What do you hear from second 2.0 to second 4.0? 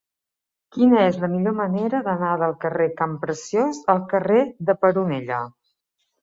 d'anar del carrer de Campreciós